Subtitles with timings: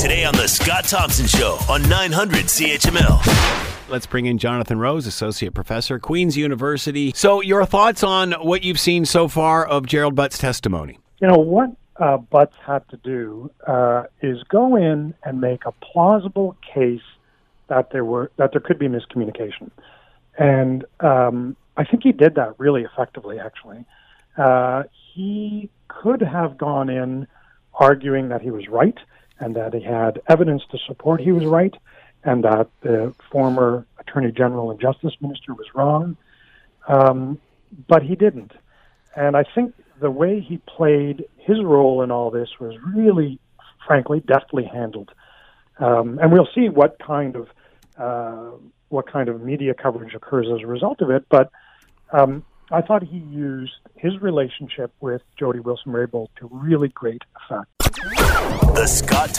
[0.00, 3.90] Today on The Scott Thompson Show on 900 CHML.
[3.90, 7.12] Let's bring in Jonathan Rose, Associate Professor, Queen's University.
[7.14, 10.98] So, your thoughts on what you've seen so far of Gerald Butts' testimony?
[11.20, 15.72] You know, what uh, Butts had to do uh, is go in and make a
[15.72, 17.02] plausible case
[17.68, 19.70] that there were that there could be miscommunication,
[20.38, 23.38] and um, I think he did that really effectively.
[23.38, 23.84] Actually,
[24.38, 27.26] uh, he could have gone in
[27.74, 28.96] arguing that he was right
[29.40, 31.74] and that he had evidence to support he was right,
[32.22, 36.16] and that the former Attorney General and Justice Minister was wrong.
[36.88, 37.40] Um,
[37.88, 38.52] but he didn't.
[39.16, 43.38] And I think the way he played his role in all this was really,
[43.86, 45.10] frankly, deftly handled.
[45.78, 47.48] Um, and we'll see what kind of
[47.98, 48.56] uh,
[48.88, 51.24] what kind of media coverage occurs as a result of it.
[51.30, 51.50] But
[52.12, 57.68] um, I thought he used his relationship with Jody Wilson Raybould to really great effect.
[58.74, 59.29] The Scott